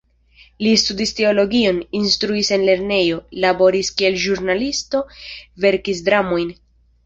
[0.67, 5.07] Li studis teologion, instruis en lernejoj, laboris kiel ĵurnalisto,
[5.69, 6.55] verkis dramojn.